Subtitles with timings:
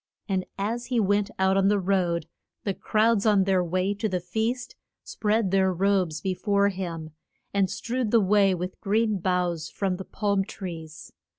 [0.27, 2.25] And as he went out on the road
[2.63, 7.11] the crowds on their way to the feast spread their robes be fore him,
[7.53, 11.11] and strewed the way with green boughs from the palm trees.